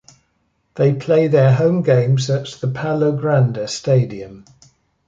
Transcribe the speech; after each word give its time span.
They 0.73 0.95
play 0.95 1.27
their 1.27 1.53
home 1.53 1.83
games 1.83 2.27
at 2.31 2.47
the 2.53 2.65
Palogrande 2.67 3.69
stadium. 3.69 4.45